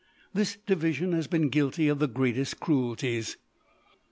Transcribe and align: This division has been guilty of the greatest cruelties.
This 0.33 0.55
division 0.65 1.13
has 1.13 1.27
been 1.27 1.49
guilty 1.49 1.87
of 1.87 1.99
the 1.99 2.07
greatest 2.07 2.59
cruelties. 2.59 3.37